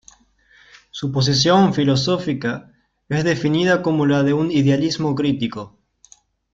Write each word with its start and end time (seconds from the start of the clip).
Su 0.89 1.11
posición 1.11 1.75
filosófica 1.75 2.73
es 3.07 3.23
definida 3.23 3.83
como 3.83 4.07
la 4.07 4.23
de 4.23 4.33
un 4.33 4.49
"idealismo 4.49 5.13
crítico". 5.13 5.77